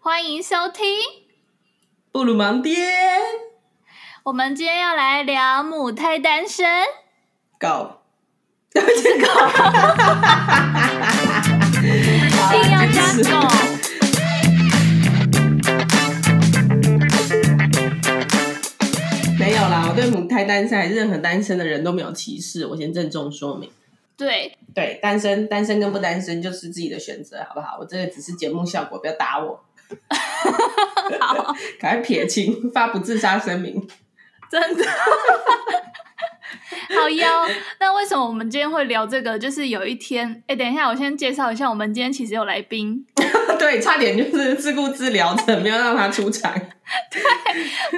[0.00, 0.84] 欢迎收听
[2.12, 2.76] 布鲁芒爹。
[4.22, 6.64] 我们今天要来聊母胎单身。
[7.58, 8.00] 狗，
[8.72, 9.26] 不是狗，
[11.82, 13.48] 一定要加狗。
[19.38, 23.68] 没有啦，我对母胎单身还是任何单身的人都没有歧视，我先郑重说明。
[24.16, 27.78] 对对，单身单身跟不单身就是自己的选择，好不好？
[27.80, 29.64] 我这个只是节目效果，不要打我。
[31.20, 33.86] 好， 赶快撇清，发不自杀声明。
[34.50, 34.84] 真的，
[36.98, 37.46] 好妖。
[37.80, 39.38] 那为什么我们今天会聊这个？
[39.38, 43.04] 就是有一天，哎，等一下，我先介绍一下，我们今天其实有来宾。
[43.58, 46.52] 对，差点就是自顾自聊着，没有让他出场。
[47.10, 47.22] 对，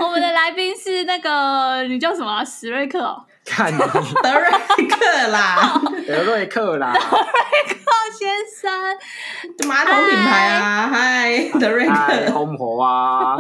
[0.01, 2.45] 我们的来宾是那个，你叫什么？
[2.45, 3.25] 史瑞克哦。
[3.45, 3.79] 看你
[4.23, 4.51] 德瑞
[4.89, 8.29] 克啦， 德瑞克啦，德瑞克先
[8.61, 13.37] 生，马桶品牌啊，嗨， 德瑞克，好唔好啊？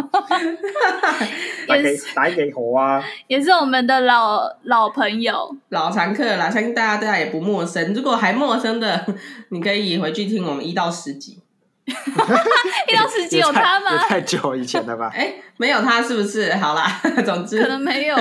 [1.68, 7.92] 打给打给好啊，也是我们的老老朋友，老常客啦，相信大家对他也不陌生。
[7.94, 9.04] 如果还陌生的，
[9.50, 11.40] 你可以回去听我们一到十集，
[11.86, 13.96] 一到十集有他吗？
[14.08, 15.10] 太久以前了吧？
[15.14, 16.52] 哎，没有他是不是？
[16.56, 18.16] 好啦，总之可能没有。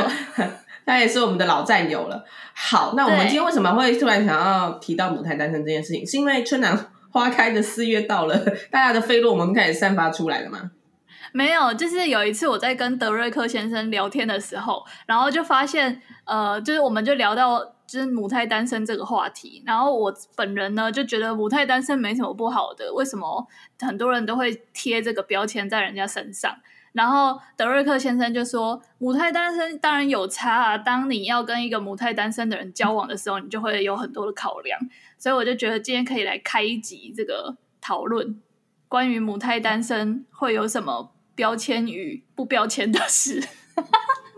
[0.89, 2.25] 他也是我们的老战友了。
[2.55, 6.03] 好，那我们今天为什么会突然想要提到母胎单身这件事情？
[6.03, 6.75] 是因为春暖
[7.11, 8.35] 花开的四月到了，
[8.71, 10.71] 大家的费洛蒙开始散发出来了吗？
[11.31, 23.47] 没有，就是有一次我在跟德瑞克先生聊天的时候，然后就发现，呃，就是我们就聊到就是母胎单身这个话题，然后我本人呢就觉得母胎单身没什么不好的，为什么
[23.79, 26.55] 很多人都会贴这个标签在人家身上？
[26.99, 34.77] 然后德瑞克先生就说：“母胎单身当然有差啊，当你要跟一个母胎单身的人交往的时候，你就会有很多的考量。
[35.17, 38.41] 所以我就觉得今天可以来开一集这个讨论，
[38.89, 43.47] 关于母胎单身会有什么标签与不标签的事。”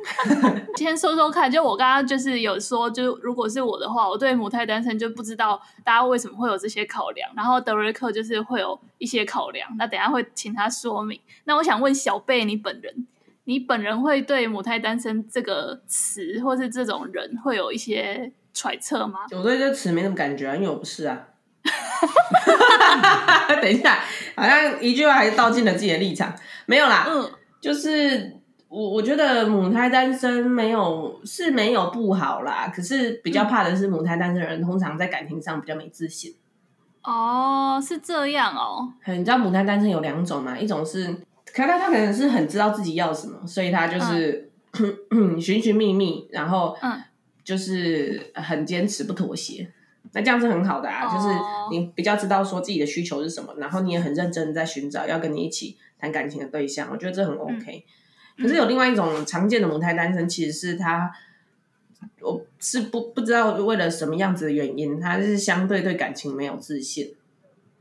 [0.77, 11.19] 先说说看，就我刚刚就是有说，就如果是我的话，我对母胎单身就不知道大家为什么会有这些考量，然后德瑞克就是会有一些考量，那等下会请他说明。
[11.43, 13.05] 那我想问小贝，你本人，
[13.43, 19.19] 你本人会对母胎单身这个词或是这种人会有一些揣测吗？
[19.37, 21.27] 我对这个词没什么感觉啊，因为我不是啊。
[23.61, 23.99] 等一下，
[24.35, 26.33] 好像一句话还是道尽了自己的立场，
[26.65, 27.29] 没有啦，嗯，
[27.61, 28.40] 就是。
[28.71, 36.33] 我我觉得母胎单身没有是没有不好啦，可是比较怕的是母胎单身的人通常在感情上比较没自信。
[37.03, 38.93] 哦，是这样哦。
[39.07, 40.57] 你知道母胎单身有两种嘛？
[40.57, 41.05] 一种是，
[41.53, 44.49] 可他他可能是很知道自己要什么，所以他就是
[45.41, 46.73] 寻寻觅觅，然后
[47.43, 49.69] 就是很坚持不妥协。
[50.13, 51.35] 那这样是很好的啊，哦，就是
[51.71, 56.87] 你比较知道说自己的需求是什么，然后你也很认真在寻找要跟你一起谈感情的对象。
[56.89, 57.85] 我觉得这很 OK。
[57.85, 57.91] 嗯
[58.41, 61.11] 可是有另外一种常见的母胎单身，其实是他，
[62.21, 67.13] 我是不不知道为了什么样子的原因，他是相对对感情没有自信。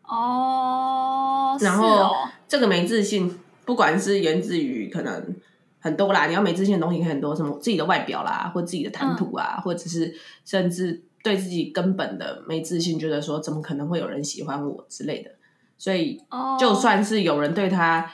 [0.02, 2.14] 哦，然后
[2.46, 5.34] 这个没自信，不管是源自于可能
[5.78, 15.30] 很多啦，你要没自信的东西很多，什么自己的外表啦，或自己的谈吐啊，嗯、或者是甚至对自己根本的没自信，觉得说怎么可能会有人喜欢我之类的，
[15.78, 16.20] 所以
[16.58, 18.10] 就算是有人对他。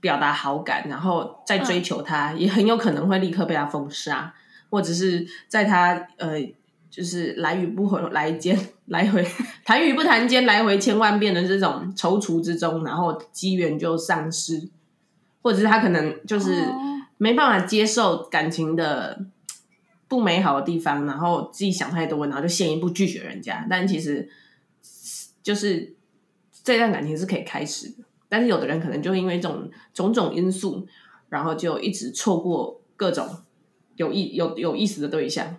[0.00, 4.32] 表达好感，然后再追求他，嗯、也很有可能会立刻被他封杀，
[4.70, 6.40] 或者是在他呃，
[6.90, 9.26] 就是来与不回来间 来回
[9.64, 14.68] 谈与不谈间来回千万遍的这种踌躇之中，然后机缘就丧失，
[15.42, 16.64] 或者是他可能就是
[17.16, 19.26] 没办法接受感情的
[20.06, 24.30] 不美好的地方，然后自己想太多，然后就先一步拒绝人家，但其实
[25.42, 25.94] 就是
[26.62, 28.04] 这段感情是可以开始的。
[28.28, 30.86] 但是有的人可能就因为这种种种因素，
[31.30, 33.26] 然后就一直错过各种
[33.96, 35.56] 有意有有意思的对象，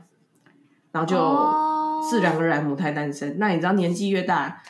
[0.92, 3.30] 然后就自然而然母胎单身。
[3.30, 3.38] Oh.
[3.40, 4.62] 那你知道年纪越大，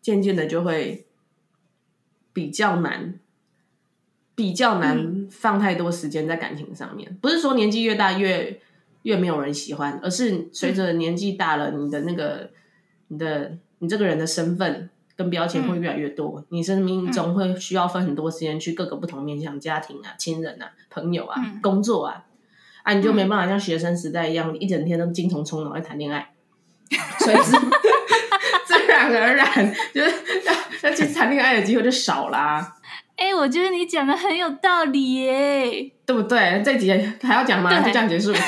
[0.00, 1.06] 渐渐的就会
[2.32, 3.20] 比较难，
[4.34, 7.10] 比较难放太多时间在感情上面。
[7.10, 8.60] 嗯、不是说年纪越大越
[9.02, 12.50] 越没有人喜欢，而是随着年纪大了，你的那个
[13.08, 14.88] 你的你这个人的身份。
[15.16, 22.24] 跟标签会越来越多，嗯、你生命中会需要分很多时间去各个不同面向，家庭啊、亲人啊、朋友啊、嗯、工作啊，
[22.82, 26.32] 啊，你就没办法像学生时代一样，嗯、一整天都精虫冲脑在谈恋爱，
[27.20, 27.52] 所以自
[28.66, 30.10] 自然而然就是
[30.44, 32.74] 要要去谈恋爱的机会就少啦。
[33.16, 36.60] 哎、欸，我觉得你讲的很有道理耶，对不对？
[36.64, 36.90] 这集
[37.22, 37.70] 还要讲吗？
[37.80, 38.32] 就这样结束？
[38.34, 38.38] 不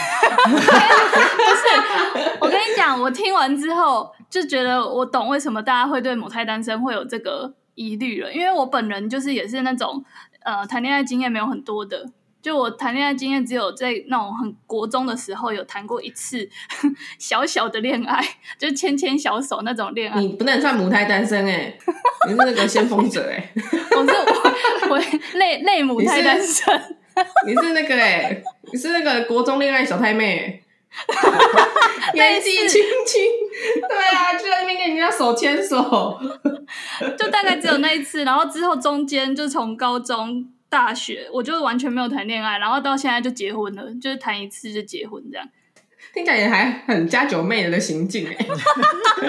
[0.59, 4.13] 是，我跟你讲，我听完之后。
[4.29, 10.05] 就觉得我懂为什么大家会对母胎单身会有这个疑虑了，因为我本人就是也是那种
[10.45, 12.07] 呃谈恋爱经验没有很多的。
[12.43, 16.49] 就我谈恋爱经验只有在那种很国中的时候有谈过一次
[17.19, 18.23] 小小的恋爱，
[18.57, 20.21] 就牵牵小手那种恋爱。
[20.21, 21.79] 你不能算母胎单身哎、欸，
[22.29, 23.53] 你是那个先锋者哎、欸。
[23.97, 24.99] 我是我我
[25.39, 26.81] 类类母胎单身。
[27.47, 30.63] 你是，那个哎、欸，你是那个国中恋爱小太妹、欸，
[32.15, 33.23] 年纪轻轻，
[33.89, 36.19] 对啊，就在那边跟人家手牵手，
[37.19, 40.49] 就大概只有那一次，然后之后中间就从高中。
[40.69, 45.49] 大学我就完全没有谈恋爱，然后到现在就结婚了，就是谈一次就结婚这样。
[46.17, 48.47] 听起来也还很家酒妹的行径哎，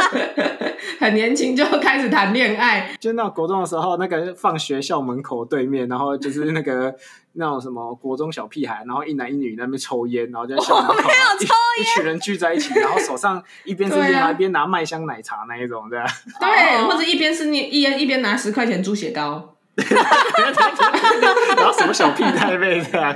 [1.02, 2.96] 很年轻就开始谈恋爱。
[2.98, 6.96] 就那国中的时候，那个放学校门口对面，然后就是那个
[7.34, 11.10] 那种什么国中小屁孩，然后一男一女在那边抽烟，然后就在校门口
[11.78, 16.06] 一,一群人聚在一起，然后手上一边是烟，一边拿麦香奶茶那一种，对吧？
[16.40, 19.57] 对， 或者一边是你一烟，一边拿十块钱猪血糕。
[21.56, 23.16] 然后什么小屁孩背这样？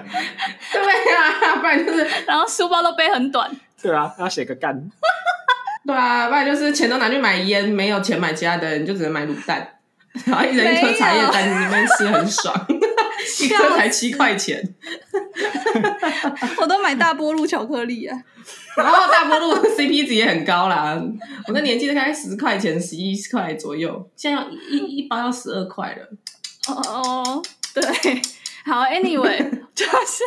[0.72, 3.50] 对啊，不然就是， 然后书包都背很短。
[3.82, 4.80] 对啊，要写个干。
[5.86, 9.68] 对啊，不然就是钱都拿去买烟，没有钱买其他的你，就只能买卤蛋，
[10.26, 12.54] 然后一人一颗茶叶蛋，里面吃很爽，
[13.42, 14.62] 一颗才七块钱。
[16.58, 18.16] 我都买大波路巧克力啊，
[18.78, 21.02] 然后大波路 CP 值也很高啦，
[21.48, 26.08] 我那年纪大概十块钱、十一块左右，现在要一一包要十二块了。
[26.68, 27.44] 哦哦，
[27.74, 27.82] 对，
[28.64, 29.40] 好，Anyway，
[29.74, 30.24] 就是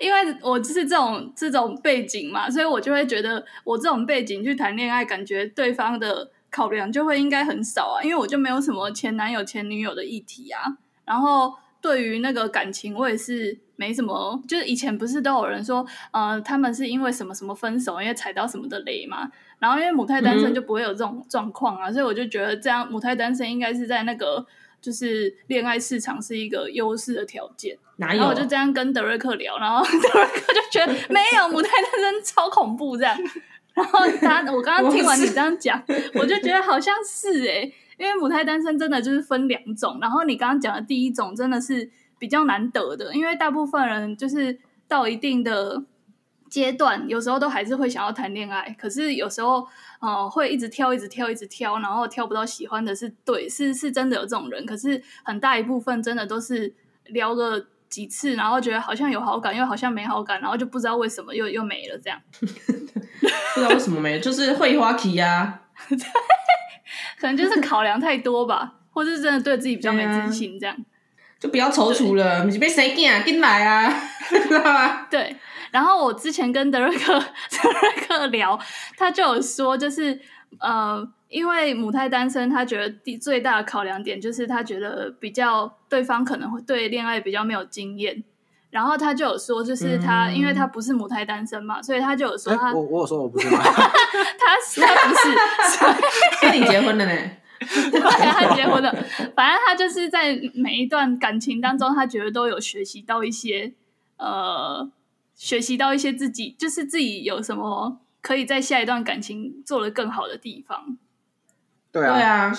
[0.00, 10.78] 因为我就是这种这种背景嘛，所以我就会觉得我这种背景去谈恋爱，感觉对方的考量就会应该很少啊，因为我就没有什么前男友前女友的议题啊。
[11.04, 11.52] 然后
[11.82, 19.30] 对于那个感情，我也是没什么，就是以前不是都有人说，呃，他们是因为什么什么分手，因为踩到什么的雷嘛。
[19.58, 24.46] 然后因为母胎单身就不会有这种状况啊，嗯、所以我就觉得这样母胎单身应该是在那个。
[24.84, 27.74] 就是恋爱市场是一个优势的条件？
[27.96, 33.16] 然后我就这样跟德瑞克聊，然后 德瑞克就觉得 没有母胎单身超恐怖这样。
[33.72, 35.82] 然后他，我刚刚听完你这样讲，
[36.14, 39.98] 我，我就觉得好像是哎、欸，因为母胎单身真的就是分两种。
[40.02, 45.82] 然后你刚刚讲的第一种真的是比较难得的，因为大部分人就是到一定的。
[46.54, 49.66] 阶段有时候都还是会想要谈恋爱，可是有时候
[49.98, 54.64] 呃会一直挑，一直挑，一直挑，然后挑不到喜欢的是对，是是真的有这种人。
[54.64, 56.72] 可是很大一部分真的都是
[57.06, 62.20] 聊了几次，然后觉得好像有好感，又好像没好感，然后就不知道为什么又又没了这样。
[62.38, 65.62] 不知道为什么没了，就是会花期呀，
[67.18, 70.76] 可能就是考量太多吧，或是真的对自己比较没自信这样，
[71.40, 73.92] 就不要踌躇了，你是被谁干进来啊？
[74.48, 75.08] 知道吗？
[75.10, 75.34] 对。
[75.74, 78.56] 然后我之前跟德瑞克 德瑞克聊，
[78.96, 80.16] 他就有说，就是
[80.60, 88.22] 呃，因为母胎单身，他觉得第最大的考量点就是他觉得比较对方可能会对恋爱比较没有经验。
[88.70, 93.58] 然后他就有说，就是他、嗯、因为他不是母胎单身嘛，所以他就有说他，我我有说我不是吗？
[93.66, 95.26] 他他不是，
[96.40, 97.12] 跟 你结婚了呢？
[97.90, 98.94] 对，他结婚了。
[99.34, 103.72] 反正他就是在每一段感情当中，他觉得都有学习到一些
[104.18, 104.88] 呃。
[105.44, 110.96] 学习到一些自己，就是自己有什么可以在下一段感情做得更好的地方。
[111.92, 112.58] 对啊，对啊，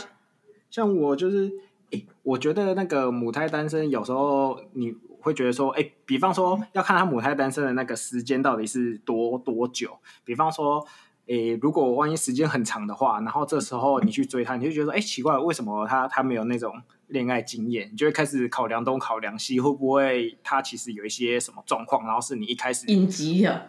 [0.70, 1.52] 像我就是，
[1.90, 9.98] 欸，我觉得那个母胎单身，有时候你会觉得说，哎，欸，比方说要看他母胎单身的那个时间到底是多多久。
[10.24, 10.86] 比方说，
[11.26, 16.72] 诶，如果万一时间很长的话，然后这时候你去追他，你就觉得说，哎，奇怪，为什么他他没有那种。
[17.08, 23.64] 恋爱经验，你就会开始考量东考量西，会不会他其实有一些什么状况，然后是你一开始应急啊？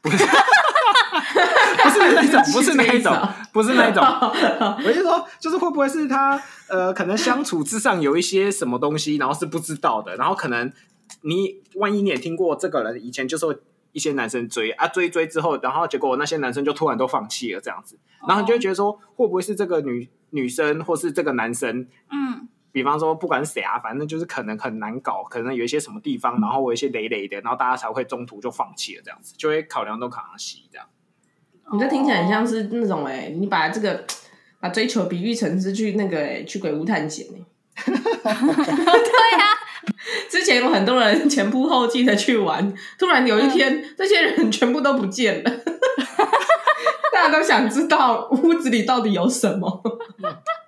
[0.00, 0.16] 不是，
[1.82, 4.02] 不是那种，不是那一种，不是那一种。
[4.86, 10.72] 我就说，就是会不会是他呃，可能相处之上有一些什么东西，然后是不知道的，然后可能
[11.22, 21.86] 你万一你也听过这个人以前就是一些男生追啊，追追之后，然后结果那些男生就突然都放弃了这样子，然后你就会觉得说，会不会是这个女女生或是这个男生？
[22.10, 22.48] 嗯。
[22.70, 30.86] 比方说，不管谁啊，反正就是可能很难搞，可能有一些什么地方，然后有一些累累的，然后大家才会中途就放弃了，这样子就会考量东考量西这样。
[31.72, 34.04] 你这听起来很像是那种哎、欸，你把这个
[34.60, 37.44] 把追求比喻成是去那个、欸、去鬼屋探险哎、欸。
[37.84, 39.54] 对呀、啊，
[40.28, 45.50] 之前有很多人前仆后继的去玩，突然有一天、嗯、这些人全部都不见了，
[47.12, 49.82] 大家都想知道屋子里到底有什么。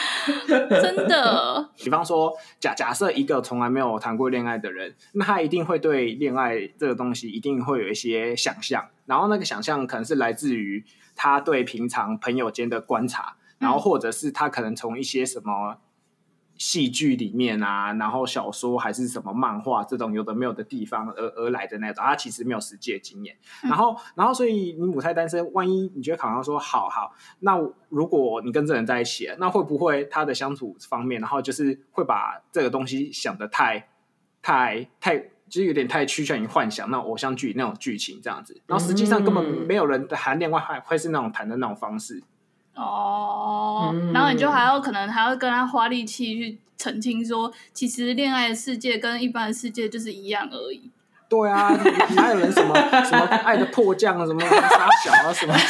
[0.48, 10.84] 真的，比方说，假假设一个从来没有谈过恋爱的人，那他一定会对恋爱这个东西一定会有一些想象，然后那个想象可能是来自于
[11.16, 15.78] 他对平常朋友间的观察，然后或者是他可能从一些什么
[16.60, 23.34] 戏剧里面啊，然后小说还是什么漫画这种有的没有的地方而而来的那种，他其实没有实际的经验。
[23.62, 33.88] 然后，然后所以你母胎单身，万一你觉得考上说好好，那如果你跟这人在一起，那会不会他的相处方面，然后就是会把这个东西想的太
[34.42, 42.22] 太太，就是有点太趋向于幻想那种偶像剧那种剧情这样子，然后实际上根本没有人谈恋爱会是那种谈的那种方式。
[42.80, 50.90] 哦，然后你就还要可能还要跟他花力气去澄清说，其实恋爱的世界跟一般的世界就是一样而已。
[51.28, 51.70] 对啊，
[52.16, 55.54] 哪有人什么 什么爱的迫降啊，什么杀小啊，什么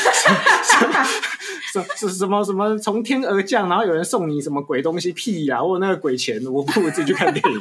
[1.72, 7.60] 什么什什么什么从天而降，然后有人送你什么鬼东西屁呀、啊，或者那个鬼钱，我不如自己去看电影。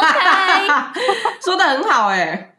[0.00, 1.02] OK，
[1.44, 2.54] 说的很好哎、欸，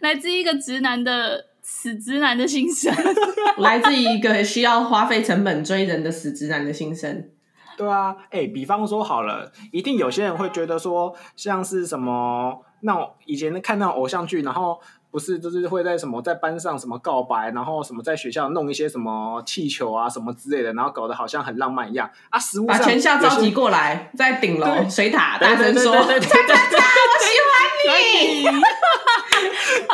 [0.00, 1.46] 来自一个直男的。
[1.68, 2.94] 死直男的心声，
[3.58, 7.28] 来自于一个需要花费成本追人的死直男的心声。
[7.76, 14.80] 对啊，哎、欸，比方说好了，一定有些人会觉得说，像是什么那种以前看那种偶像剧，然后
[15.16, 22.38] 不是就是会在什么在班上什么告白，然后什么在学校弄一些什么气球啊什么之类的，然后搞得好像很浪漫一样啊。
[22.38, 28.60] 实物上把全校召集过来，在顶楼水塔大声说：“对对对对对对，我喜欢你。”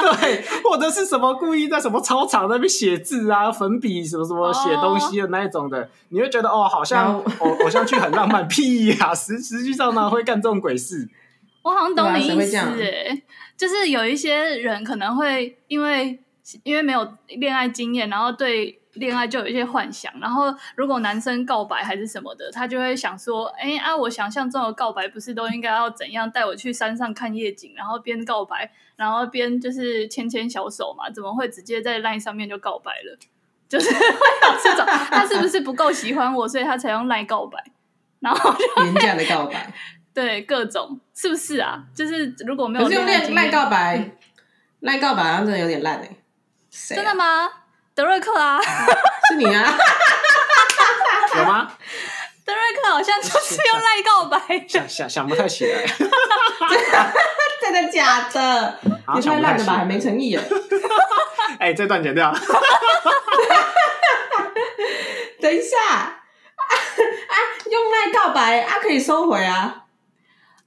[0.02, 5.86] 对，或者是什么故意在什么操场那边写字啊，粉笔什么什么写东西的那一种的，oh.
[6.08, 9.14] 你会觉得哦，好像偶偶像剧很浪漫，屁呀、啊！
[9.14, 11.08] 实实际上呢，会干这种鬼事。
[11.62, 13.22] 我好像懂你意思，哎，
[13.56, 16.18] 就是有一些人可能会因为
[16.62, 18.78] 因为没有恋爱经验，然后对。
[18.96, 26.30] 恋爱就有一些幻想，然后如果男生告白还是什么的，他就会想说：“哎啊，我想象中的告白不是都应该要怎样？
[26.30, 31.08] 带我去山上看夜景，然后边告白，然后边就是牵牵小手嘛？
[31.08, 33.18] 怎么会直接在 LINE 上面就告白了？
[33.66, 37.64] 就是 会有这种，他是不是不够喜欢我，所以他才用 LINE 告白？
[38.20, 39.72] 然后廉价的告白，
[40.14, 41.82] 对，各种是不是啊？
[41.96, 44.10] 就是如果没有，可是用 LINE 告白
[44.82, 47.48] ，LINE 告白好像真的有点烂哎、欸，真的吗？
[47.94, 48.58] 德瑞克啊，
[49.28, 49.74] 是你啊？
[51.36, 51.70] 有吗？
[52.44, 55.84] 德瑞克好像就是用赖告白，想想想不太起来，
[57.60, 58.78] 真的假的？
[59.14, 60.42] 也太烂了吧，还没诚意了。
[61.58, 62.34] 哎、欸，这段剪掉。
[65.40, 67.36] 等一下，啊啊，
[67.70, 69.81] 用赖告白啊，可以收回啊。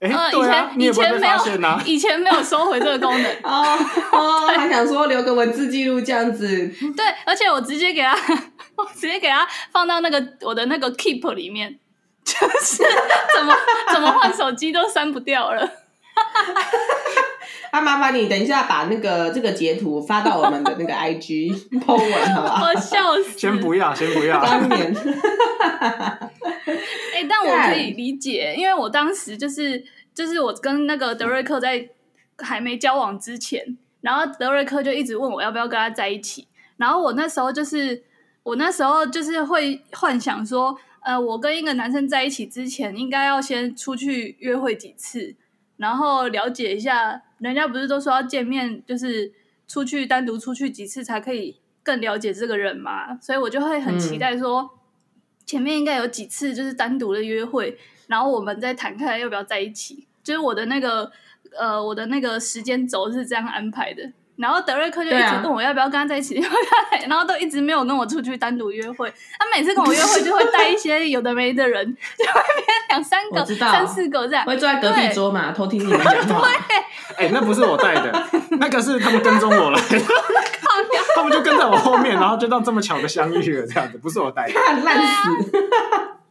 [0.01, 3.77] 欸啊、以前以前没有， 以前没有收回这个功能 哦
[4.11, 6.47] 哦， 还想说留个文字记录这样子。
[6.95, 8.13] 对，而且我直接给他，
[8.75, 11.79] 我直接给他放到那个我的那个 Keep 里面，
[12.23, 12.83] 就是
[13.35, 13.55] 怎么
[13.93, 15.67] 怎么换手机都删不掉了。
[17.71, 22.65] 啊，麻烦你等一下把那个这个截图发到我们的那个 IG po 文，好不好？
[22.65, 23.37] 我笑死！
[23.37, 24.41] 先不要，先不要。
[24.41, 24.93] 当年。
[27.15, 29.81] 哎、欸，但我可以理解，因为我当时就是
[30.13, 31.89] 就是我跟那个德瑞克在
[32.39, 36.45] 还没交往之前，然后德瑞克就一直问我要不要跟他在一起，
[36.75, 38.03] 然后我那时候就是
[38.43, 45.37] 我那时候就是会幻想说，呃，我跟一个男生在一起之前，应该要先出去约会几次，
[45.77, 49.31] 然后了解一下，人家不是都说要见面，就是
[49.69, 54.61] 出去单独出去几次才可以更了解这个人嘛，所以我就会很期待说。
[54.61, 54.69] 嗯
[55.45, 60.07] 前面应该有几次就是单独的约会，然后我们再谈看要不要在一起。
[60.23, 61.11] 就是我的那个
[61.57, 64.11] 呃，我的那个时间轴是这样安排的。
[64.37, 66.49] 然后德瑞克就一直问我要不要跟他在一起， 啊、
[67.07, 69.11] 然后都一直没有跟我出去单独约会。
[69.39, 71.85] 他每次跟我约会就会带一些有的没的人，
[72.17, 74.45] 就会变两三个、三四个这样。
[74.45, 76.47] 会坐在隔壁桌嘛，偷听你们讲话。
[76.67, 76.75] 对，
[77.15, 78.23] 哎、欸，那不是我带的，
[78.59, 79.99] 那个是他们跟踪我来的。
[81.15, 85.49] 他们就跟在我后面，然后就到这么巧的相遇了，这样子不是我带的，烂死，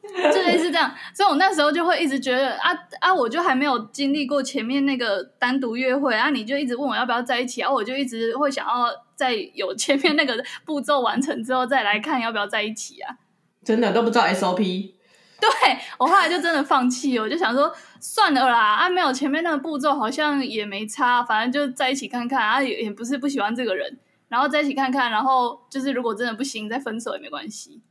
[0.32, 0.92] 就类似这样。
[1.14, 2.70] 所以我那时候就会一直觉得啊
[3.00, 13.16] 啊，我就还没有经历过前面那个单独约会啊，你就一直问我要不要在一起啊，我就一直会想要在有前面那个步骤完成之后再来看要不要在一起啊。
[13.64, 14.92] 真的都不知道 SOP。
[15.40, 15.50] 对，
[15.98, 17.70] 我后来就真的放弃，我就想说
[18.00, 23.98] 算了啦，啊，没有前面那个步骤好像也没差，反正就在一起看看啊，也也不是不喜欢这个人。
[24.28, 27.82] 然后在一起看看，然后就是如果真的不行，再分手也没关系。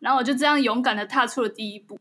[0.00, 1.98] 然后我就这样勇敢的踏出了第一步，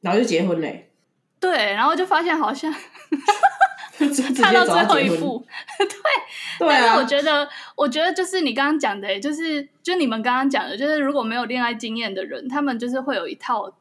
[0.00, 0.90] 然后就结婚嘞。
[1.38, 2.72] 对，然后就发现好像
[4.40, 5.44] 踏到最后一步，
[5.78, 6.66] 对。
[6.66, 6.80] 对啊。
[6.80, 13.72] 但是我觉得，我觉得就是你刚刚讲的，就是就你们刚刚讲的，就是如果没有恋爱经验的人，他们就是会有一套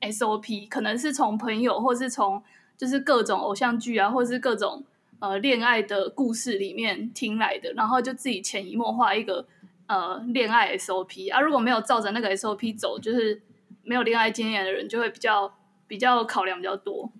[0.00, 2.42] SOP，可能是从朋友，或是从
[2.76, 4.84] 就是各种偶像剧啊，或是各种。
[5.20, 9.44] 呃，恋爱的故事里面听来的，然后就自己潜移默化一个
[9.88, 11.40] 呃恋爱 SOP 啊。
[11.40, 13.42] 如果没有照着那个 SOP 走，就是
[13.82, 15.52] 没有恋爱经验的人就会比较
[15.88, 17.10] 比较考量比较多。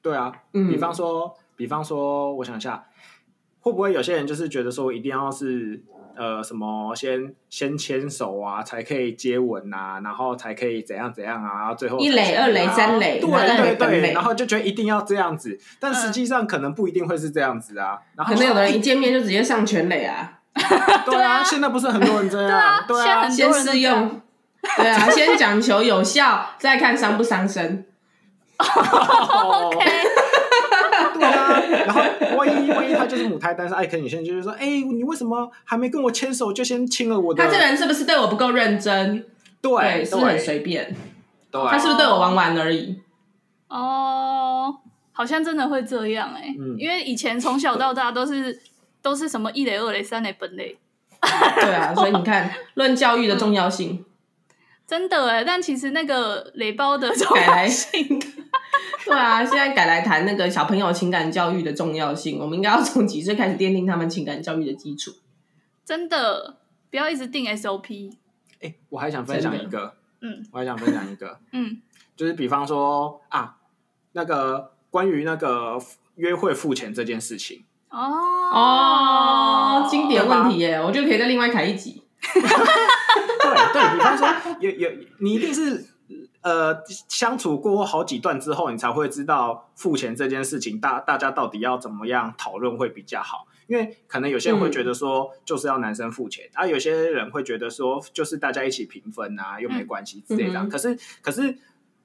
[0.00, 2.86] 对啊，嗯比方说，比方说，我想一下，
[3.60, 5.82] 会不会有些人就是觉得说，一定要是
[6.16, 17.98] 呃什么先先牵手啊，才可以接吻啊，然后才可以怎样怎样啊，然后最后一垒、二垒、三垒，对对对，然后就觉得一定要这样子，但实际上可能不一定会是这样子啊。
[18.16, 20.39] 然后可能有的人一见面就直接上全垒啊，
[21.06, 24.20] 对啊，现在不是很多人这样，对啊，先试用，
[24.76, 27.86] 对啊， 先讲求有效，再看伤不伤身。
[28.58, 29.78] OK，
[31.14, 32.02] 对啊，然后
[32.36, 37.42] 万一万一他就是母胎单身，哎，可能有些人就是说，哎，你为什么还没跟我牵手就先亲了我的？
[37.42, 39.24] 他这个人是不是对我不够认真？
[39.62, 40.94] 对，是很随便。
[41.50, 43.00] 对，他是不是对我玩玩而已？
[43.68, 44.74] 哦，
[45.12, 48.60] 好像真的会这样哎，嗯因为以前从小到大都是
[49.02, 50.78] 都是什么一垒、二垒、三垒、本垒。
[51.20, 54.04] 对啊， 所以你看，论教育的重要性，
[54.86, 58.18] 真的哎，但其实那个雷包的重要性。
[59.04, 62.38] 对啊，现在改来谈那个小朋友情感教育的重要性。
[62.38, 65.12] 我们应该要从几岁开始奠定他们情感教育的基础？
[65.84, 66.56] 真的，
[66.90, 68.12] 不要一直定 SOP。
[68.60, 71.82] 哎，我还想分享一个，嗯，我还想分享一个， 嗯，
[72.16, 73.56] 就是比方说啊，
[74.12, 75.78] 那个关于那个
[76.16, 77.64] 约会付钱这件事情。
[77.90, 77.98] 哦
[78.52, 82.02] 哦，经典问题耶，我觉得可以再另外开一集。
[82.22, 84.28] 对对，比方说
[84.60, 85.86] 有有，你一定是。
[86.42, 86.74] 呃，
[87.06, 93.46] 相处过好几段之后，你才会知道付钱这件事情，大大家到底要怎么样讨论会比较好。
[93.66, 100.64] 因为可能有些人会觉得说，就是要男生付钱，嗯、啊，有些人会觉得说，就是大家一起平分啊，又没关系之类的。
[100.64, 101.58] 可是，可是，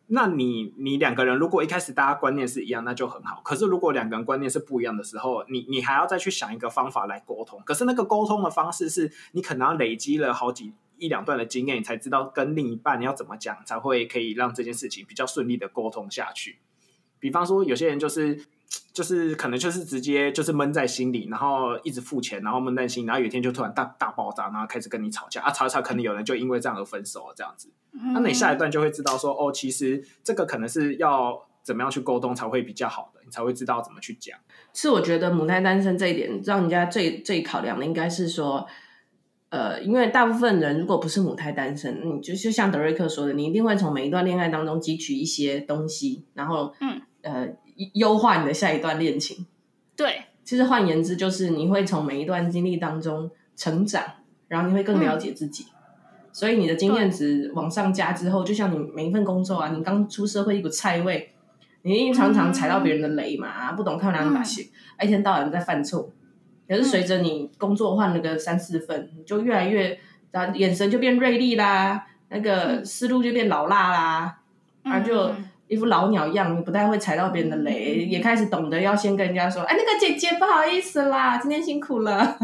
[0.08, 3.42] 那你你两个人如果一开始大家观念是一样，那就很好。
[3.44, 7.62] 可是如果两个人观念是不一样的时候，你你还要再去想一个方法来沟通。
[7.66, 10.74] 可是那个沟通的方式是你可能要累积了好几。
[10.98, 16.60] 一两段的经验，你才知道跟另一半要怎么讲，才会可以让这件事情比较顺利的沟通下去。
[17.20, 18.46] 比方说，有些人就是
[18.94, 27.70] 就是可能就是直接就是闷在心里，然后一直付钱，然后闷在心，然后有一天就突然大大爆炸，然后开始跟你吵架啊，吵一吵，可能有人就因为这样而分手了，这样子。
[28.14, 34.38] 那你下一段就会知道说，哦，其实这个可能是要怎么样去沟通才会比较好的，你才会知道怎么去讲。
[34.74, 38.68] 是我觉得母胎单身这一点，让人家最最考量的应该是说。
[39.50, 47.48] 呃，因为大部分人如果不是母胎单身，你就就像德瑞克说的，你一定会从每一段恋爱当中汲取一些东西，然后嗯呃
[47.94, 49.46] 优化你的下一段恋情。
[49.96, 54.04] 对，其实换言之，就是你会从每一段经历当中成长，
[54.48, 61.34] 然后你会更了解自己，嗯、所以你的经验值往上加之后，就像你每一份工作啊，你刚出社会一股菜味，
[61.84, 66.10] 你常常踩到别人的雷嘛，嗯、不懂看两把戏，一天到晚在犯错。
[66.68, 70.00] 可是随着你工作换了个三四份，你就越来越，
[70.32, 74.40] 然后眼神就变锐利啦，那个思路就变老辣啦，
[74.84, 75.32] 然后就
[75.68, 82.38] 一副老鸟样，你不太会踩到别人的雷，也开始懂得要先跟人家说，哎，那个姐姐不好意思啦，今天辛苦了，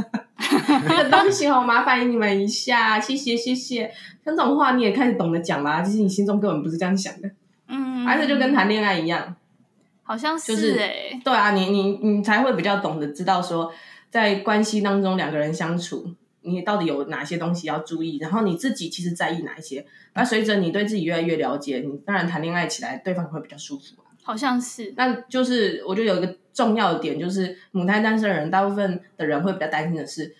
[0.85, 3.91] 那个东西哦，麻烦你们一下，谢谢谢谢，
[4.25, 7.29] 像这种话你也开始懂得讲啦，其实你心中根本不是这样想的，
[7.67, 9.35] 嗯，而且就跟谈恋爱一样，
[10.03, 13.71] 好像是哎、欸，对啊，你你你才会比较懂得知道说。
[14.11, 16.05] 在关系当中，两个人相处，
[16.41, 18.17] 你到底有哪些东西要注意？
[18.19, 19.85] 然后你自己其实在意哪一些？
[20.13, 23.95] 那随着你对自己越来越了解，你当然谈恋爱起来，对方会比较舒服。
[24.23, 24.93] 好像是。
[24.97, 30.35] 那就是我觉得有一个重要的点，就是母胎单身的人，大部分的人会比较担心的是，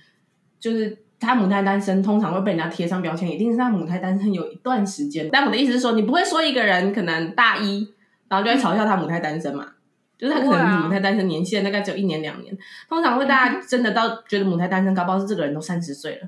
[0.59, 5.29] 就是他母胎单身，通常会被人家贴上标签，一定是他母胎单身有一段时间。
[5.31, 7.87] 但我的意思是说，你不会说一个人可能大一，
[8.27, 9.73] 然后就会嘲笑他母胎单身嘛？
[10.21, 12.55] 就是他可能母胎单身年限大概只有一年两年，
[12.87, 16.27] 通常会大家真的到觉得母胎单身，搞不好是这个人都三十岁了。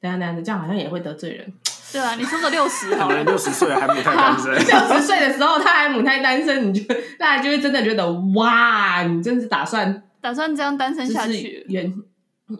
[0.00, 1.52] 等下等下，这样好像也会得罪人。
[1.92, 11.92] 对啊，你说个六十 好人，六十岁还母胎单身， 六十岁的时候他还母胎单身，你就大家就会真的觉得哇，你真是打算打算这样单身下去，原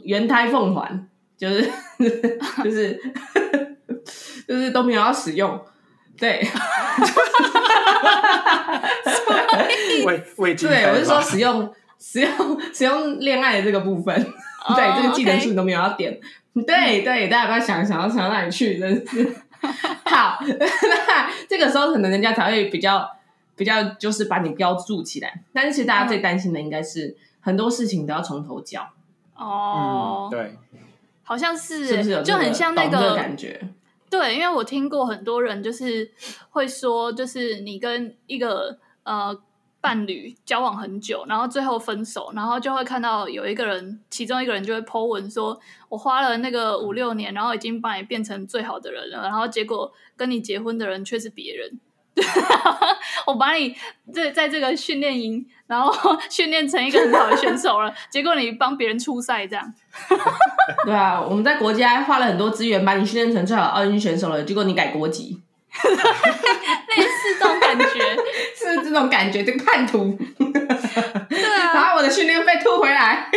[0.02, 1.06] 原 胎凤还，
[1.36, 1.70] 就是
[2.64, 3.00] 就是
[4.48, 5.60] 就是都没有要使用，
[6.18, 6.46] 对。
[10.04, 14.14] 未未对，我是说使用使用使用恋爱的这个部分
[14.66, 16.20] ，oh, 对这个技能树你都没有要点.
[16.54, 19.34] 对对，大家不要想想要想到哪里去，真是
[20.04, 20.38] 好。
[20.46, 23.08] 那这个时候可能人家才会比较
[23.56, 28.86] 比较就是把你标注起来，但是其实大家最担心的应该是很多事情都要从头教
[29.36, 30.34] 哦、oh.
[30.34, 30.58] 嗯，对，
[31.22, 33.60] 好像是，是不是就很像那个，个感觉？
[34.18, 36.10] 对，因为我听过很多人就是
[36.50, 39.36] 会说，就是你跟一个呃。
[39.84, 51.78] 伴侣交往很久，然后最后分手，然后就会看到有一个人，其中一个人就会 po 文说：“我花了那个五六年，然后已经把你变成最好的人了，然后结果跟你结婚的人却是别人。
[53.26, 53.74] ”我把你
[54.12, 59.72] 在在这个训练营，然后 训练成一个很好的选手了， 结果你帮别人出赛这样。
[60.84, 65.40] 对啊，我们在国家花了很多资源把你训练成最好奥运选手了，结果你改国籍。
[65.74, 67.84] 类似这种感觉，
[68.54, 70.16] 是这种感觉，这个叛徒。
[71.82, 73.28] 把我的训练费吐回来。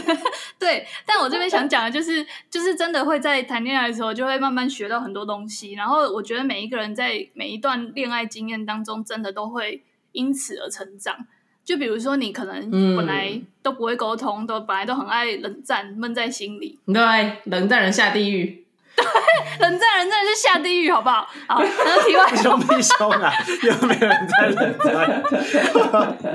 [0.58, 5.72] 对，但我这边想讲的就是，就是真的会在谈恋爱的时候，就会慢慢学到很多东西。
[5.72, 9.82] 然后我觉得每一个人在每一段恋爱经验当中，真的都会
[10.12, 11.16] 因此而成长。
[11.64, 16.78] 就比如说，你可能本来都不会沟通，都本来都很爱冷战，闷在心里。
[16.86, 18.65] 对，冷战人下地狱。
[18.96, 19.04] 对，
[19.60, 21.28] 冷战人真的是下地狱，好不好？
[21.46, 23.30] 好，然后题外凶屁凶啊，
[23.62, 25.22] 有没有人在冷战？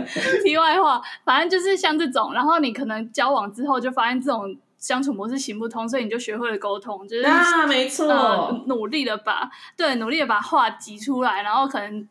[0.43, 12.07] 题外话，反正就是像这种，然后你可能交往之后就发现这种相处模式行不通，所以你就学会了沟通，就是啊，没错，呃、努力的把对努力的把话挤出来，然后可能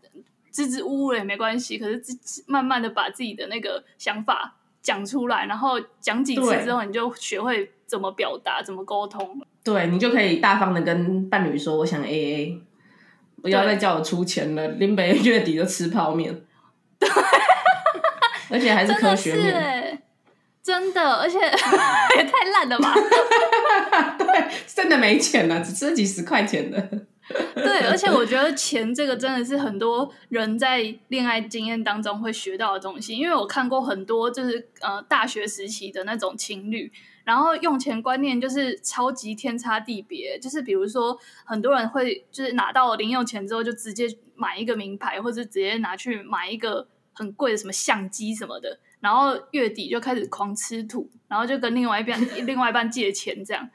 [0.51, 9.41] 支支吾吾也没关系，可是自慢慢的把自己的那个想法讲出来，然后讲几次之后，你就学会怎么表达，怎么沟通。
[9.63, 12.59] 对，你就可以大方的跟伴侣说，我想 AA，
[13.43, 16.35] 不要再叫我出钱了，林北月底就吃泡面，
[16.99, 17.09] 对，
[18.51, 20.03] 而且还是科学面，
[20.63, 21.39] 真的，而且
[22.17, 22.95] 也太烂了吧？
[24.19, 26.81] 对，真的没钱了，只吃几十块钱的。
[27.55, 36.91] 对，而且我觉得钱这个真的是很多人在恋爱经验当中会学到的东西，因为我看过很多就是呃大学时期的那种情侣。
[37.25, 53.69] 然后用钱观念就是超级天差地别，就是比如说很多人会就是拿到零用钱之后就直接买一个名牌，或者直接拿去买一个很贵的什么相机什么的，然后月底就开始狂吃土，然后就跟另外一边 另外一半借钱这样，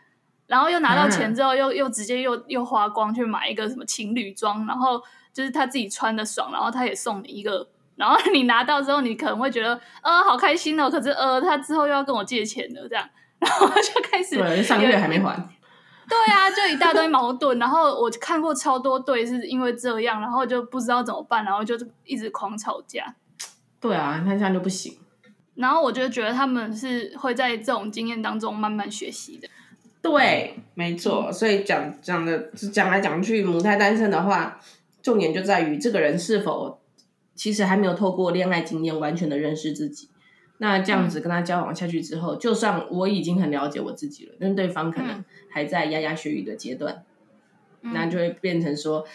[0.47, 13.07] 然后又拿到钱之后又又直接又又花光去买一个什么情侣装，然后就是他自己穿的爽，然后他也送你一个，然后 你拿到之后你可能会觉得呃好开心哦，可是呃他之后又要跟我借钱了这样。
[13.39, 15.49] 然后就开始，对，上个月还没还。
[16.07, 17.57] 对啊，就一大堆矛盾。
[17.57, 23.15] 然后我看过超多对是因为这样，然后就不知道怎么办，然后就一直狂吵架。
[23.79, 24.97] 对啊，你看这样就不行。
[25.55, 29.47] 然后我就觉得他们是会在这种经验当中慢慢学习的。
[30.01, 31.31] 对，没错。
[31.31, 34.59] 所以讲讲的讲来讲去，母胎单身的话，
[35.01, 36.79] 重点就在于这个人是否
[37.33, 40.09] 其实还没有透过恋爱经验完全的认识自己。
[40.57, 47.03] 那这样子跟他交往下去之后，嗯、就算我已经很了解我自己了，但对方可能还在牙牙学语的阶段，
[47.81, 49.05] 嗯、那就会变成说，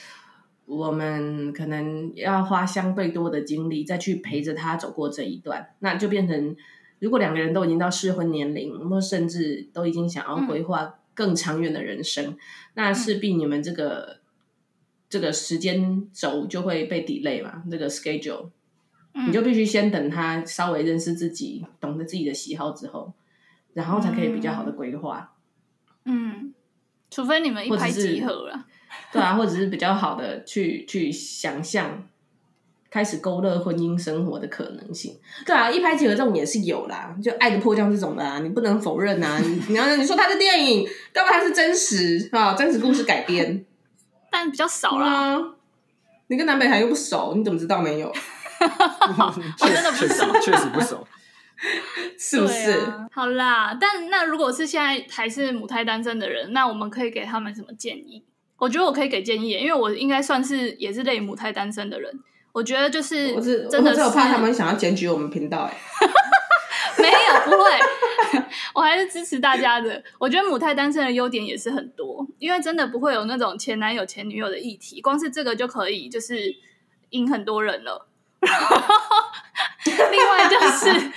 [0.66, 6.54] 我们可能要花相对多的精力再去陪着他走过这一段，那就变成
[6.98, 12.38] 如果两个人都已经到适婚年龄，或甚至都已经想要规划更长远的人生，嗯、
[12.74, 14.18] 那势必你们这个
[15.08, 18.50] 这个时间轴就会被 delay 嘛，这个 schedule。
[19.12, 23.12] 你就必须先等他稍微认识自己，懂得自己的喜好之后，
[23.74, 25.32] 然后才可以比较好的规划。
[26.04, 26.54] 嗯，
[27.10, 28.66] 除非你们一拍即合了，
[29.12, 32.04] 对啊，或者是比较好的去去想象，
[32.88, 35.18] 开始勾勒婚姻生活的可能性。
[35.44, 39.38] 对啊，一拍即合这种也是有啦，就《爱的迫降》这种的啊，你不能否认啊。
[39.38, 43.64] 你你要你说他是电影，要不然他是真实啊，真实故事改编，
[44.30, 45.36] 但比较少啦。
[45.36, 45.54] 嗯，
[46.28, 48.12] 你跟南北韩又不熟，你怎么知道没有？
[48.60, 51.06] 我真的不熟，确实不熟，
[52.18, 52.70] 是不是？
[52.72, 58.24] 啊、好啦，但那如果是现在还是母胎单身的人，那我们可以给他们什么建议？
[58.58, 62.12] 我觉得我可以给建议，因为我应该算是也是类母胎单身的人。
[62.52, 65.74] 我觉得就是，我是真的是，我怕他们想要检举我们频道，哎，
[66.98, 67.70] 没有，不会，
[68.74, 70.02] 我还是支持大家的。
[70.18, 76.54] 我觉得母胎单身的优点也是很多，因为真的不会有那种前男友、前女友的议题，光是这个就可以就是
[77.10, 78.08] 赢很多人了。
[80.10, 81.12] 另外就是，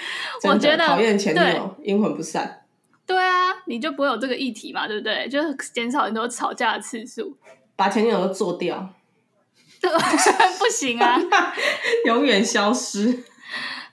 [0.47, 2.61] 我觉得讨厌前女友，阴魂不散。
[3.05, 5.27] 对啊，你就不会有这个议题嘛，对不对？
[5.29, 7.37] 就是减少很多吵架的次数，
[7.75, 8.93] 把前女友都做掉，
[9.81, 11.19] 不行啊，
[12.05, 13.23] 永远消失。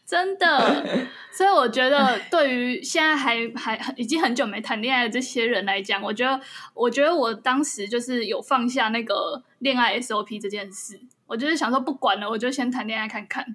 [0.07, 6.41] 真的，所以我觉得，对于现在还还已经很久没谈恋爱的这些人来讲，我觉得，
[6.75, 11.01] 我觉得我当时就是有放下那个恋爱 SOP 这件事。
[11.31, 13.55] 我就是想说，不管了，我就先谈恋爱看看。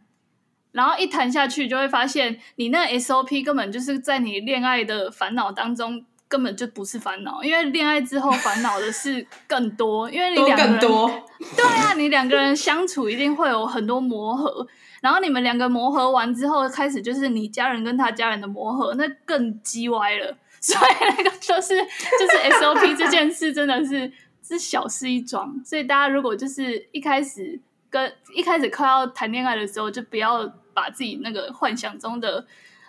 [0.72, 7.44] 然后一谈下去，就会发现你那 SOP 根本就是在你恋爱的烦恼当中，根本就不是烦恼。
[7.44, 14.66] 因为恋爱之后烦恼的是更多，因为你两个人，多对啊，你两个人相处一定会有很多磨合。
[15.02, 20.38] 然后你们两个磨合完之后，开始就是你家人跟他家人的磨合，那更鸡歪了。
[20.62, 24.12] 所以那个就是就是 SOP 这件事，真的是
[24.48, 25.60] 是小事一桩。
[25.66, 27.60] 所以大家如果就是一开始。
[27.88, 32.46] 跟一开始快要谈恋爱的时候，就不要把自己那个幻想中的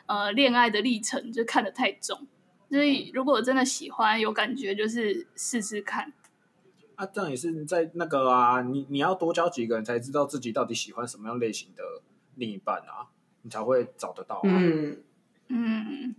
[0.07, 2.27] 呃恋爱的历程就看得太重。
[2.69, 6.13] 所以如果真的喜欢有感觉，就是试试看。
[6.97, 11.85] 啊，这样也是在那个啊，你你要多交几个人才知道自己到底喜欢什么样类型的
[12.35, 13.07] 另一半啊，
[13.43, 14.43] 你才会找得到啊。
[14.45, 14.97] 嗯
[15.49, 16.17] 嗯，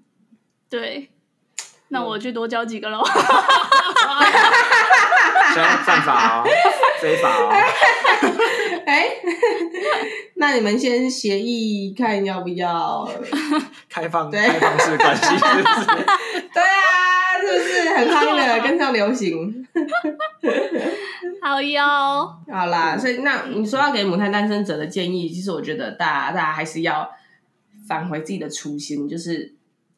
[0.70, 1.10] 对。
[1.90, 3.04] 那我去多交几个喽。
[5.54, 6.48] 现在犯法哦，
[7.02, 7.50] 非法哦。
[8.86, 9.06] 哎，
[10.36, 13.08] 那你们先协议看要不要
[13.90, 15.24] 开放开放式关系？
[16.54, 19.68] 对啊，是不是很夯的，跟上流行？
[21.42, 21.84] 好哟。
[22.52, 27.10] 好啦，所以那你说要给母胎单身者的建议，其实我觉得大家大家还是要
[27.88, 29.54] 返回自己的初心，就是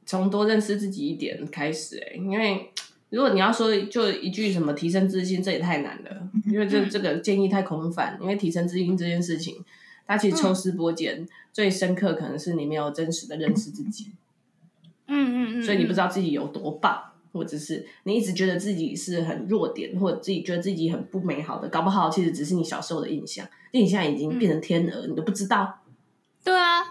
[0.05, 1.97] 从多认识自己一点开始。
[1.99, 2.71] 哎，因为。
[3.09, 8.17] 如果你要说就一句什么提升自信，这也太难了，因为这这个建议太空泛。
[8.21, 9.65] 因为提升自信这件事情，
[10.05, 14.11] 它其实抽丝剥茧，最深刻可能是你没有真实的认识自己。
[15.07, 15.63] 嗯嗯嗯。
[15.63, 17.01] 所以你不知道自己有多棒，
[17.33, 23.43] 或者是你一直觉得自己是很弱点，或者自己觉得自己很不美好的，搞不好其实只是你小时候的印象。
[23.71, 25.79] 因为你现在已经变成天鹅，你都不知道。
[26.43, 26.83] 对啊，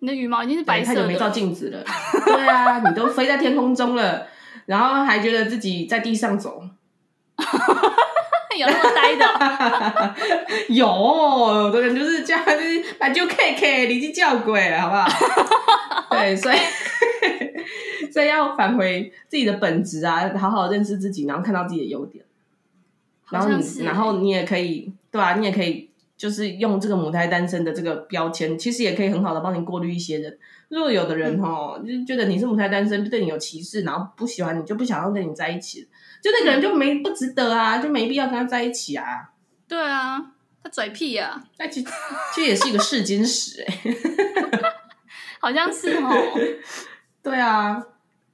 [0.00, 1.82] 你的羽毛已经是白色的，太久没照镜子了。
[2.26, 4.26] 对啊，你都飞在天空中了。
[4.66, 6.62] 然后还觉得自己在地上走，
[8.56, 10.14] 有那么呆的？
[10.68, 15.06] 有，有的人就是这样，就是把就 K K，你去叫鬼了，好不好？
[16.16, 16.56] 对，所以
[18.12, 22.24] 所以要返回自己的本质啊，好好认识自己，然后看到自己的优点。
[23.30, 30.38] 然后你，然后你也可以，对啊，你也可以，就是用这个母胎单身的这个标签，其实也可以很好的帮你过滤一些人。
[30.72, 35.86] 如果有的人哈，就觉得你是母胎单身，就对你有歧视，然后不喜欢你，就不想要跟你在一起，
[36.22, 39.32] 就那个人就没不值得啊，就没必要跟他在一起啊。
[39.68, 40.32] 对啊，
[40.64, 41.44] 他拽屁呀、啊！
[41.58, 41.90] 那其实
[42.34, 43.96] 其实也是一个试金石哎、欸，
[45.40, 46.10] 好像是哦。
[47.22, 47.84] 对啊，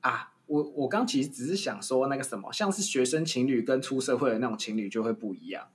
[0.03, 5.66] 啊，我我刚其实只是想说那个什么，像是学生情侣跟出社会的那种情侣就会不一样。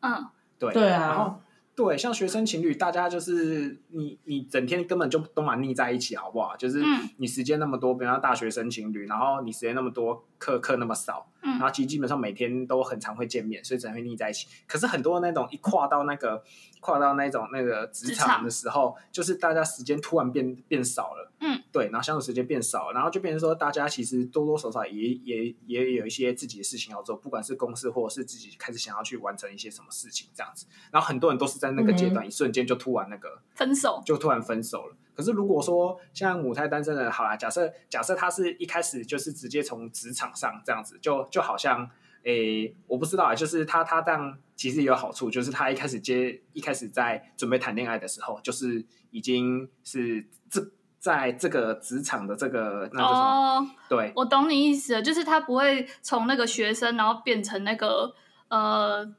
[0.00, 0.26] 嗯，
[0.58, 1.40] 对对啊。
[1.80, 6.54] 对，像学生情侣，大家就是你，你整天根本就都蛮腻在一起，好不好？
[6.58, 6.82] 就是
[7.16, 14.46] 你时间那么多，比方大学生情侣，然后你时间那么多，课课那么少，嗯，然后其实基本上每天都很常会见面，所以才会腻在一起。
[14.66, 16.42] 可是很多那种一跨到那个
[16.80, 30.66] 跨到那种那个职场的时候，就是大家时间突然变变少了，嗯，对，然后相处时间变少了，然后就变成说大家其实多多少少也也也有一些自己的事情要做，不管是公司或者是自己开始想要去完成一些什么事情这样子。
[30.90, 34.96] 然后很多人都是在那个阶段，一瞬间就突然那个分手，就突然分手了。
[35.20, 41.86] 可是如果说像母胎单身的，好啦，假设假设他是一开始就是直接从职场上这样子，就就好像，
[42.22, 50.66] 诶、欸，我不知道啊，就是他他这样其实也有好处，就是他一开始接一开始在准备谈恋爱的时候，就是已经是这
[50.98, 58.14] 在这个职场的这个那个什么，哦、对，我懂你意思了，就是他不会从那个学生然后变成那个
[58.48, 59.14] 呃。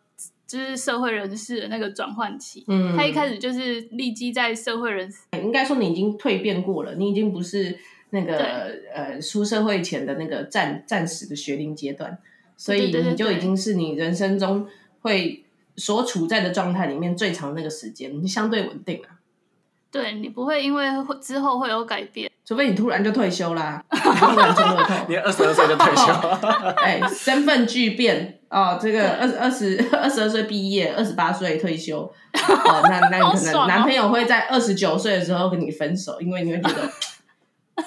[0.52, 7.78] 就是社会人士的那个转换期，嗯，他一开始就是立即在社会人士，应该说你已经蜕变过了，你已经不是
[8.10, 12.18] 那个呃出社会前的那个暂暂时的学龄阶段，
[12.58, 14.68] 所以你就已经是你人生中
[15.00, 15.46] 会
[15.78, 19.24] 所处在的状态里面最长那个时间，你相对稳定啊。
[19.90, 20.86] 对，你不会因为
[21.22, 26.12] 之后会有改变，除非你突然就退休啦，你突然就乐透，你二十二岁就退休，
[26.84, 32.00] 哎，身份巨变哦，这个二二十 二十二岁毕业，二十八岁退休，
[32.36, 36.92] 哦，那那你可能男朋友会在二十九岁的时候跟你分手，因为你会觉得，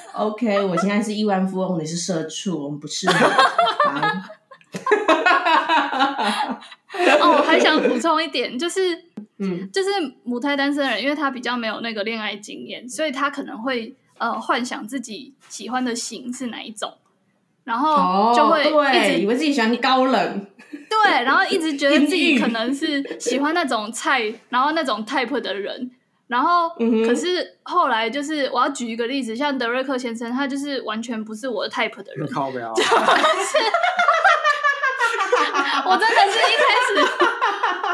[0.15, 3.27] OK，我现在是亿万富翁，你是社畜，我们不适合。
[7.21, 8.81] 哦，我还想补充一点，就是。
[9.39, 9.89] 嗯，就是
[10.23, 16.97] 母胎单身的人，因为他比较没有那个恋爱经验，所以他可能会呃幻想自己喜欢的型是哪一种，
[17.65, 20.47] 然后就会一直、哦、以为自己喜欢高冷，
[20.89, 25.91] 对，然后一直觉得自己可能是喜欢那种菜，然后那种 type 的人，
[26.29, 32.91] 然后、嗯、可是后来就是我要举一个例子，像德瑞克先生，他就是完全不是我的 type 的人，靠不了，就是
[35.87, 37.25] 我真的是一开始。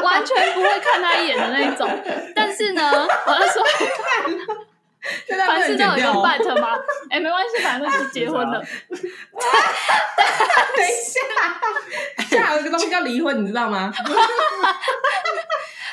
[0.01, 1.87] 完全不会看他一眼的那一种，
[2.35, 3.63] 但是呢，我就说，
[5.45, 6.69] 凡事都有一个 but 吗？
[7.07, 8.63] 哎、欸，没关系，反正就是结婚了。
[10.77, 11.19] 等一下，
[12.29, 13.91] 现在还有一个东西叫离婚，你知道吗？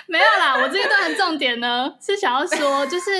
[0.06, 3.10] 没有啦，我这一段的重点呢是想要说，就是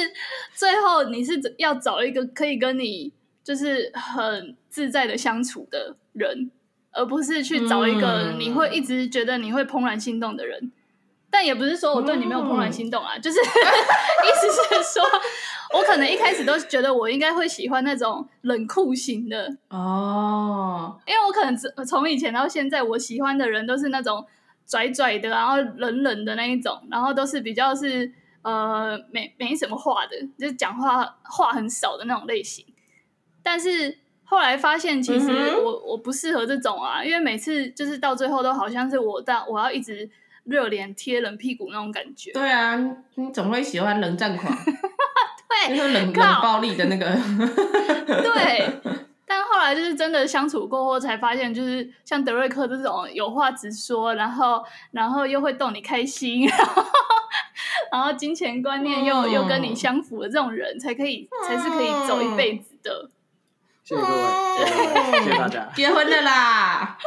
[0.54, 3.12] 最后你是要找一个可以跟你
[3.44, 6.50] 就是很自在的相处的人，
[6.92, 10.72] 而不是去找一个你会一直觉得你会怦然心动的人。
[11.30, 13.42] 但也不是说我对你没有怦然心动啊，就是 意
[14.34, 15.02] 思是说，
[15.74, 24.24] 我可能一开始都觉得我应该会喜欢那种冷酷型的哦，因为我可能从以前到现在，我喜欢的人都是那种
[24.66, 28.10] 拽拽的，然后冷冷的那一种，然后都是比较是
[28.42, 32.64] 呃没没什么话的，就是讲话话很少的那种类型。
[33.42, 40.08] 但是后来发现，其实我、嗯、我不适合这种啊，因为每次就是到最后都好像是我到我要一直。
[40.48, 42.32] 热脸贴冷屁股那种感觉。
[42.32, 42.76] 对啊，
[43.14, 44.52] 你怎么会喜欢冷战狂？
[45.48, 47.06] 对，就是冷冷暴力的那个。
[48.06, 48.80] 对，
[49.26, 56.84] 但后来就是真的相处过后，才发现就是像德瑞克这种有话直说，然后然后又会逗你开心，然后
[57.92, 63.10] 然后金钱观念又、嗯、又跟你相符的这种人，才可以才是可以走一辈子的。
[63.88, 65.66] 谢谢各位，谢谢大家。
[65.74, 66.98] 结婚了啦！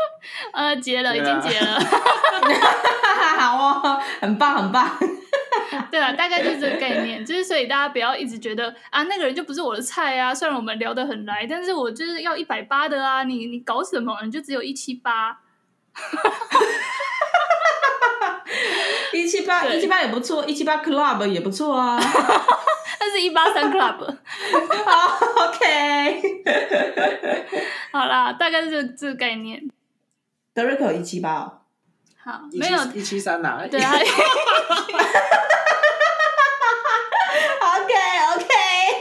[0.52, 1.80] 呃，结了，已经结了。
[3.38, 4.90] 好哦，很棒，很棒。
[5.92, 10.34] 对啊，大概就是这个概念，就是所以大家不要一直觉得啊，那个人就不是我的菜啊。
[10.34, 13.22] 虽然我们聊得很来，但是我就是要一百八的啊。
[13.26, 14.18] 你你搞什么？
[14.24, 15.38] 你就只有一七八。
[19.14, 22.00] 一七八，一七八也不错，一七八 club 也不错啊。
[23.00, 23.98] 那是一八三 club。
[24.86, 26.22] 好，OK。
[27.92, 29.62] 好啦，大概是这这个概念。
[30.54, 31.60] 德瑞克一七八哦。
[32.24, 33.68] 好，没有一七三呐。
[33.70, 33.92] 对啊。
[37.64, 37.94] OK
[38.36, 38.46] OK，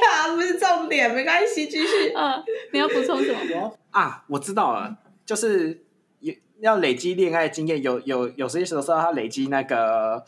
[0.08, 2.12] 好，不是重点，没关系，继续。
[2.16, 2.42] 嗯，
[2.72, 3.76] 你要补充什么？
[3.90, 4.96] 啊，我知道了，
[5.26, 5.84] 就是
[6.60, 10.24] 要累积恋爱经验，有有有些时候他累积那个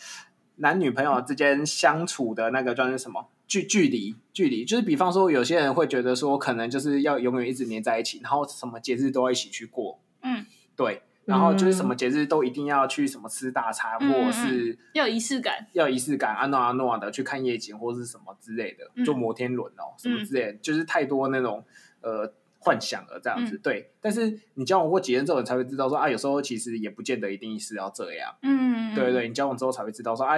[0.56, 3.28] 男女朋友之间相处的那个叫是什么？
[3.46, 10.00] 距距离距离，就是比方说，有些人会觉得说，可能就是要永远一直黏在一起，然后什么节日都要一起去过。
[10.22, 21.62] 嗯，对，然后就是什么节日都一定要去什么吃大餐，嗯、或者是要仪式感，要仪式感，啊诺阿诺的去看夜景，或是什么之类的，坐摩天轮哦，什么之类的，嗯、就是太多那种
[22.00, 23.56] 呃幻想了这样子。
[23.56, 28.34] 嗯、对，但是你交往过几任之后，你才会知道说啊，有时候其实也不见得一定是要这样。
[28.42, 30.36] 嗯，对对，你交往之后才会知道说啊。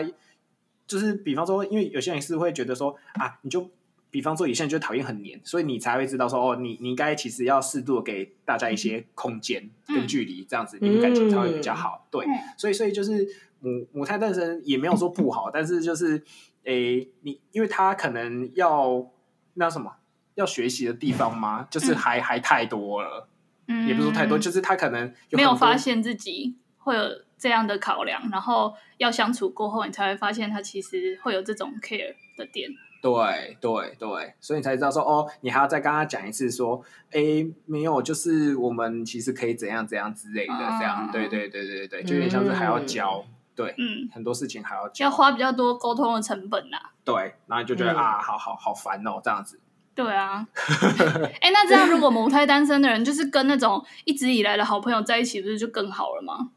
[0.87, 3.71] 就是比方说，因为有些人是会觉得说啊，你就
[4.11, 12.07] 比方说有些人就讨厌很黏，所以你才会知道说哦，你你应该其实要适度的给大家一些空间跟距离，这样子你们感情才会比较好。
[12.11, 12.27] 对，
[12.59, 13.27] 所以所以就是
[13.61, 16.23] 母母胎单身也没有说不好，但是就是
[16.65, 19.11] 诶，你因为他可能要
[19.55, 19.91] 那什么
[20.35, 21.67] 要学习的地方吗？
[21.71, 23.29] 就是还还太多了，
[23.69, 27.03] 嗯，也不是说太多，就是他可能有没有发现自己会有。
[27.37, 32.71] 这样的考量，然后要相处过后，你才会发现他其实会有这种 care 的点。
[33.03, 37.21] 对对对，所以你才知道说，哦，你还要再跟他讲一次，说，哎，
[37.67, 41.11] 没有，就是我们其实可以怎样怎样之类的，这样。
[41.13, 43.23] 对对对对对，就有点像是还要教，
[43.55, 46.79] 对，嗯，很多事情还要教，要花比较多沟通的成本呐。
[47.05, 49.61] 对，然后你就觉得啊，好好好烦哦，这样子。
[49.95, 50.47] 对啊，
[51.41, 56.51] 哎，那这样如果母胎单身的人，就是跟那种一直以来的好朋友在一起，不是就更好了吗？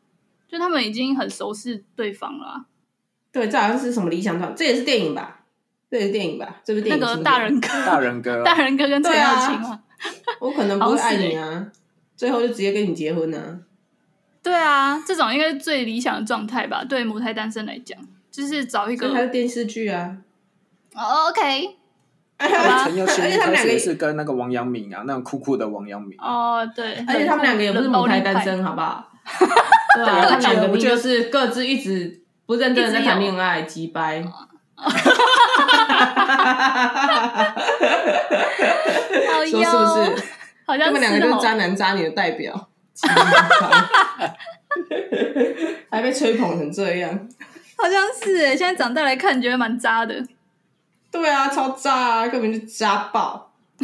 [0.47, 2.65] 就他们已经很熟悉对方了，啊，
[3.31, 4.55] 对，这好像是什么理想状态？
[4.57, 5.45] 这也是电影吧？
[5.91, 6.61] 这也是电影吧？
[6.63, 9.79] 这部电影那个大人哥，大人哥，大人哥跟陈耀庆啊，
[10.39, 11.67] 我可能不会爱你啊，
[12.15, 13.59] 最后就直接跟你结婚啊。
[14.41, 16.83] 对啊，这种应该是最理想的状态吧？
[16.83, 17.99] 对母胎单身来讲，
[18.31, 20.17] 就是找一个，还是电视剧啊。
[20.95, 21.76] Oh, OK，
[22.39, 26.15] 陈耀庆一开始是跟那个王阳明啊，那种酷酷的王阳明。
[26.19, 29.03] 哦，oh, 对，而且他们两个也不是母胎单身，好不好？
[29.95, 34.23] 对啊，他们两个不就是各自一直不认真的在谈恋爱，鸡掰。
[39.45, 39.67] 说是不是？
[40.65, 40.85] 好像。
[40.87, 42.69] 他们两个就是渣男渣女的代表，
[45.89, 47.09] 还被吹捧成这样。
[47.77, 50.23] 好像是哎，现在长大来看，觉得蛮渣的。
[51.17, 53.53] 对啊，超渣啊，根本就渣爆。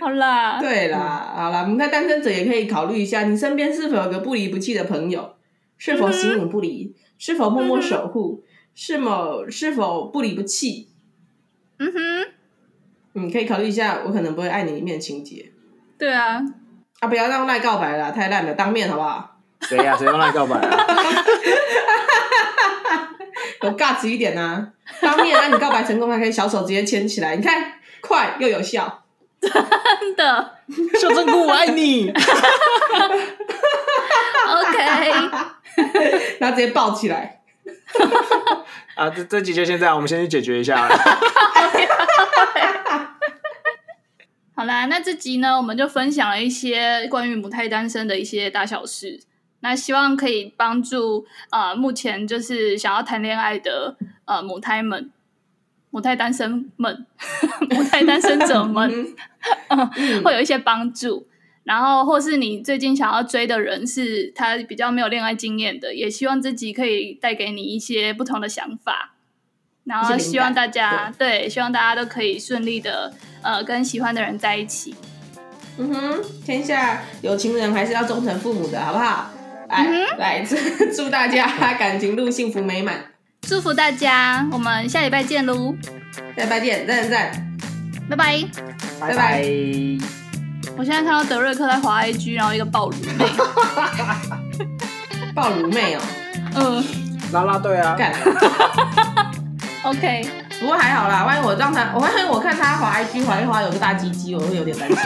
[0.00, 5.34] 好啦，对啦，好啦，那单身者也可以考虑一下，你身边是否有个不离不弃的朋友？
[5.78, 6.94] 是否形影不离？
[7.18, 8.44] 是否默默守护？
[8.74, 10.88] 是否是否不离不弃？
[11.78, 12.26] 嗯哼，
[13.12, 15.52] 你可以考虑一下，我可能不会爱你一面的情节。
[15.98, 16.40] 对啊，
[17.00, 19.38] 啊，不要让赖告白了，太烂了，当面好不好？
[19.62, 19.96] 谁呀？
[19.96, 20.60] 谁用赖告白？
[23.62, 24.68] 有尬值一点啊！
[25.00, 27.72] 当面让你告白成功，还可以小手直接牵起来，你看。
[28.02, 29.02] 快又有效，
[29.40, 29.50] 真
[30.14, 30.58] 的，
[31.00, 32.08] 小珍菇，我爱你。
[34.48, 35.10] OK，
[36.38, 37.40] 然后直接抱起来。
[38.94, 40.88] 啊，这这集就先这样，我们先去解决一下。
[44.54, 49.18] 好啦，那这集呢，我们就分享了一些关于母胎单身的一些大小事。
[49.60, 55.10] 那希望可以帮助呃目前就是想要谈恋爱的呃母胎们、
[55.90, 57.06] 母胎单身们、
[57.70, 59.14] 母胎单身者们，
[59.68, 61.26] 嗯、会有一些帮助。
[61.64, 69.14] 然后或是你最近想要追的人是他比较没有恋爱经验的，也希望自己可以带给你一些不同的想法。
[69.82, 74.94] 然后希望大家对，对，希望大家都可以顺利的呃跟喜欢的人在一起。
[75.78, 79.30] 嗯哼，天下有情人还是要忠诚父母的，好不好？
[79.68, 80.56] 来、嗯、来，祝
[80.94, 81.46] 祝大家
[81.78, 82.94] 感情路幸福美满，
[83.42, 85.74] 祝福大家，我们下礼拜见喽！
[86.36, 87.56] 下礼拜见，赞赞赞，
[88.10, 88.44] 拜拜，
[89.00, 89.42] 拜拜。
[90.76, 93.24] 我现在看到德瑞克在滑 IG，然后一个暴乳妹，
[95.34, 96.00] 暴乳妹哦，
[96.54, 96.84] 嗯，
[97.32, 98.12] 啦啦队啊， 干
[99.84, 100.28] ，OK，
[100.60, 104.98] 不过还好啦，万一我让他，我万一我看他滑 IG 滑一滑有个大鸡鸡，我会有点担心。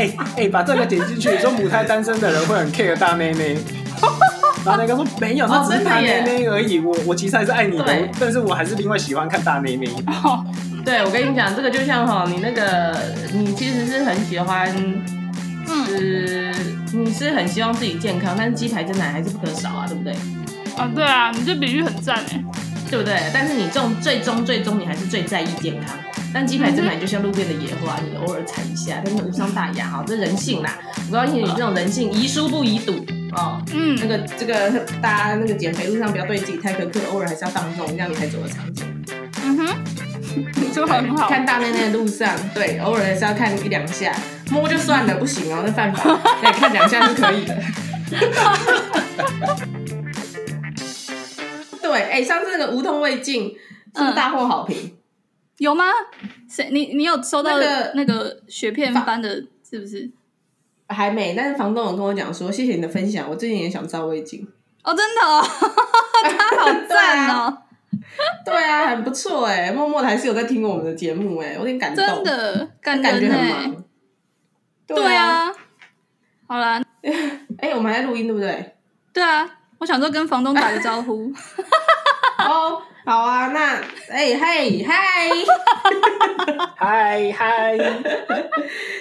[0.00, 3.58] 哎哎、把这个点进去，你说母胎单身的人会很 care 大妹妹，
[4.64, 6.78] 然后那个说没有，那只是大妹妹而已。
[6.80, 9.86] 我我其实还是爱你的，但是我还是另外喜欢看大内内。
[10.82, 12.96] 对，我跟你讲，这个就像哈，你那个
[13.34, 14.66] 你其实是很喜欢，
[15.86, 16.50] 是、
[16.94, 20.14] 嗯、你是很希望自己健康，但是鸡排真奶还是不可少啊，对不对？
[20.78, 22.42] 啊，对啊，你这比喻很赞哎，
[22.90, 23.20] 对不对？
[23.34, 25.94] 但是你这种最终最终你还是最在意健康。
[26.32, 30.78] 但鸡排真奶就像路边的野花，你偶尔采一下，但是无伤大雅哈，这人性啦。
[31.10, 33.60] 我告诉你，你这种人性，宜疏不宜堵哦。
[33.74, 34.70] 嗯，那个这个
[35.02, 38.84] 大家那个减肥路上不要对自己太苛刻，偶尔还是要放纵，这样你才走得长久。
[39.42, 39.66] 嗯哼，
[40.72, 41.28] 就很好。
[41.28, 44.14] 看大内内的路上，对，偶尔还是要看一两下，
[44.52, 46.04] 摸就算了，不行哦，那犯法。
[46.40, 47.60] 对，看两下是可以的。
[51.82, 53.52] 对，哎，上次那个无痛胃镜
[53.96, 54.92] 是大获好评。
[55.60, 55.84] 有吗？
[56.48, 56.70] 谁？
[56.72, 57.58] 你你有收到
[57.94, 59.28] 那个雪片般的，
[59.62, 60.10] 是不是？
[60.88, 64.48] 还没，但是房东有跟我讲说，谢谢你的分享，我最近也想照胃镜。
[64.82, 67.58] 哦，真的哦， 他好 赞哦。
[68.42, 73.84] 对啊，很不错哎，默默的还是有在听我们的节目哎，有点感动，真的感感觉很忙。
[74.86, 75.52] 对啊，
[76.48, 76.82] 好啦，
[77.58, 78.76] 哎，我们还在录音对不对？
[79.12, 79.46] 对啊，
[79.76, 81.30] 我想说跟房东打个招呼。
[82.38, 82.80] 哦。
[83.04, 85.30] 好啊，那哎嘿 嗨，
[86.76, 87.78] 嗨嗨，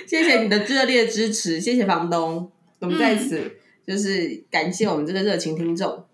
[0.07, 6.05] 谢谢你的热烈支持，谢谢房东，我们在此就是感谢我们这个热情听众。